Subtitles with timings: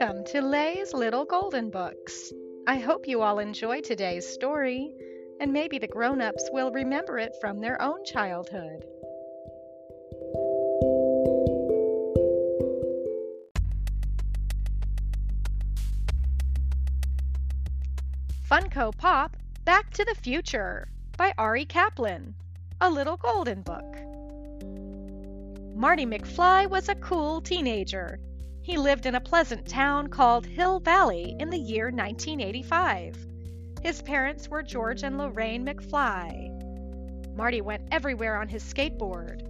[0.00, 2.32] Welcome to Lay's Little Golden Books.
[2.66, 4.92] I hope you all enjoy today's story,
[5.40, 8.84] and maybe the grown ups will remember it from their own childhood.
[18.50, 22.34] Funko Pop Back to the Future by Arie Kaplan.
[22.80, 23.96] A Little Golden Book.
[25.76, 28.18] Marty McFly was a cool teenager
[28.64, 33.14] he lived in a pleasant town called Hill Valley in the year 1985.
[33.82, 37.36] His parents were George and Lorraine McFly.
[37.36, 39.42] Marty went everywhere on his skateboard,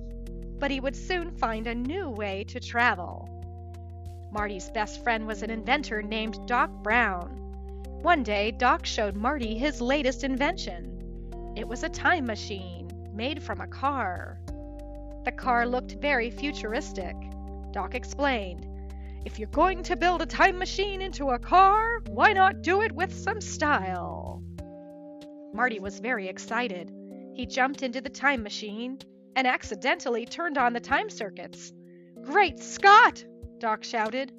[0.59, 3.29] but he would soon find a new way to travel.
[4.33, 7.29] Marty's best friend was an inventor named Doc Brown.
[8.03, 11.55] One day, Doc showed Marty his latest invention.
[11.57, 14.41] It was a time machine made from a car.
[15.25, 17.15] The car looked very futuristic.
[17.71, 18.74] Doc explained.
[19.25, 22.93] If you're going to build a time machine into a car, why not do it
[22.93, 24.43] with some style?
[25.55, 26.93] Marty was very excited.
[27.33, 28.99] He jumped into the time machine
[29.35, 31.73] and accidentally turned on the time circuits.
[32.23, 33.25] Great Scott!
[33.59, 34.31] Doc shouted.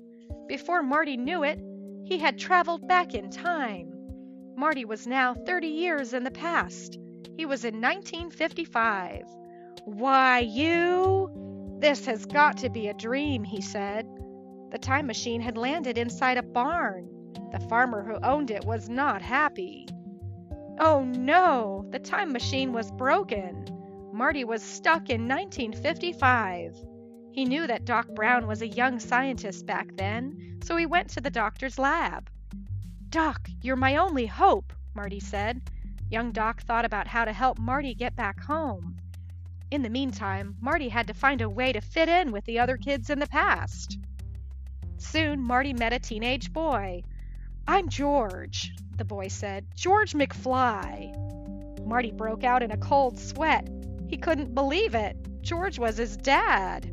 [0.48, 1.60] Before Marty knew it,
[2.04, 3.92] he had traveled back in time.
[4.56, 7.00] Marty was now 30 years in the past.
[7.36, 9.24] He was in 1955.
[9.86, 11.32] Why, you!
[11.80, 14.08] This has got to be a dream, he said.
[14.76, 17.08] The time machine had landed inside a barn.
[17.54, 19.88] The farmer who owned it was not happy.
[20.80, 23.68] Oh no, the time machine was broken.
[24.12, 26.76] Marty was stuck in 1955.
[27.32, 31.22] He knew that Doc Brown was a young scientist back then, so he went to
[31.22, 32.30] the doctor's lab.
[33.08, 35.62] Doc, you're my only hope, Marty said.
[36.10, 38.98] Young Doc thought about how to help Marty get back home.
[39.72, 42.76] In the meantime, Marty had to find a way to fit in with the other
[42.76, 44.00] kids in the past.
[44.98, 47.04] Soon Marty met a teenage boy.
[47.68, 49.66] I'm George, the boy said.
[49.76, 51.14] George McFly.
[51.86, 53.68] Marty broke out in a cold sweat.
[54.08, 55.18] He couldn't believe it.
[55.42, 56.92] George was his dad.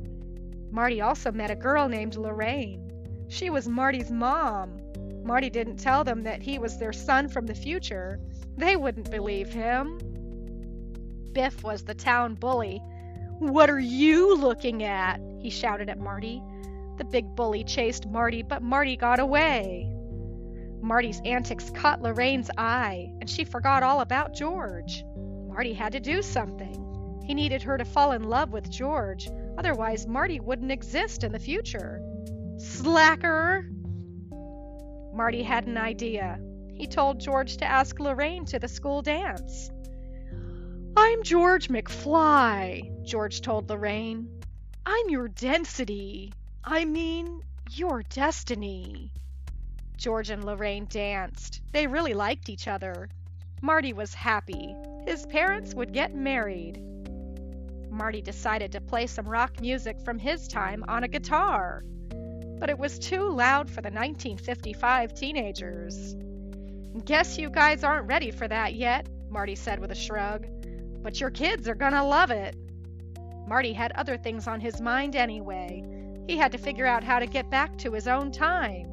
[0.70, 2.90] Marty also met a girl named Lorraine.
[3.28, 4.80] She was Marty's mom.
[5.22, 8.18] Marty didn't tell them that he was their son from the future.
[8.56, 9.98] They wouldn't believe him.
[11.32, 12.82] Biff was the town bully.
[13.38, 15.20] What are you looking at?
[15.38, 16.42] he shouted at Marty.
[17.02, 19.92] The big bully chased Marty, but Marty got away.
[20.80, 25.02] Marty's antics caught Lorraine's eye, and she forgot all about George.
[25.48, 27.20] Marty had to do something.
[27.26, 31.40] He needed her to fall in love with George, otherwise, Marty wouldn't exist in the
[31.40, 32.00] future.
[32.58, 33.68] Slacker!
[35.12, 36.38] Marty had an idea.
[36.72, 39.72] He told George to ask Lorraine to the school dance.
[40.96, 44.40] I'm George McFly, George told Lorraine.
[44.86, 46.32] I'm your density.
[46.64, 47.42] I mean,
[47.72, 49.10] your destiny.
[49.96, 51.60] George and Lorraine danced.
[51.72, 53.08] They really liked each other.
[53.60, 54.76] Marty was happy.
[55.04, 56.80] His parents would get married.
[57.90, 61.82] Marty decided to play some rock music from his time on a guitar.
[62.60, 66.14] But it was too loud for the 1955 teenagers.
[67.04, 70.46] Guess you guys aren't ready for that yet, Marty said with a shrug.
[71.02, 72.54] But your kids are gonna love it.
[73.48, 76.01] Marty had other things on his mind anyway.
[76.26, 78.88] He had to figure out how to get back to his own time.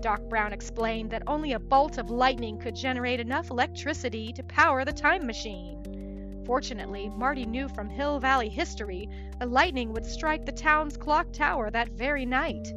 [0.00, 4.84] Doc Brown explained that only a bolt of lightning could generate enough electricity to power
[4.84, 6.44] the time machine.
[6.46, 11.70] Fortunately, Marty knew from Hill Valley history that lightning would strike the town's clock tower
[11.70, 12.72] that very night.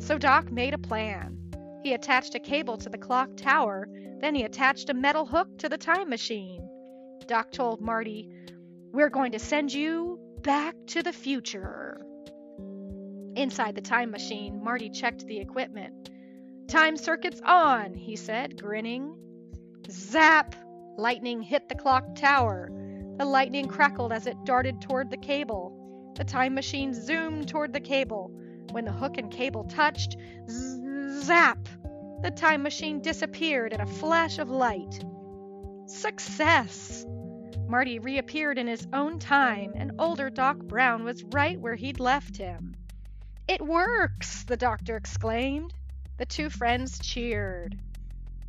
[0.00, 1.38] So Doc made a plan.
[1.82, 3.88] He attached a cable to the clock tower,
[4.20, 6.68] then he attached a metal hook to the time machine.
[7.26, 8.28] Doc told Marty,
[8.92, 12.00] We're going to send you back to the future.
[13.40, 16.10] Inside the time machine, Marty checked the equipment.
[16.68, 19.16] Time circuits on, he said, grinning.
[19.90, 20.54] Zap!
[20.98, 22.70] Lightning hit the clock tower.
[23.16, 26.12] The lightning crackled as it darted toward the cable.
[26.16, 28.30] The time machine zoomed toward the cable.
[28.72, 31.66] When the hook and cable touched, zap!
[32.20, 35.02] The time machine disappeared in a flash of light.
[35.86, 37.06] Success!
[37.66, 42.36] Marty reappeared in his own time, and older Doc Brown was right where he'd left
[42.36, 42.74] him.
[43.50, 44.44] It works!
[44.44, 45.74] the doctor exclaimed.
[46.18, 47.76] The two friends cheered.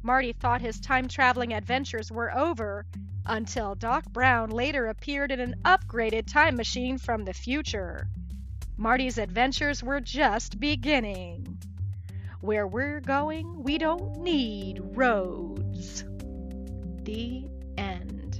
[0.03, 2.85] Marty thought his time traveling adventures were over
[3.25, 8.09] until Doc Brown later appeared in an upgraded time machine from the future.
[8.77, 11.57] Marty's adventures were just beginning.
[12.41, 16.03] Where we're going, we don't need roads.
[17.05, 18.30] The end.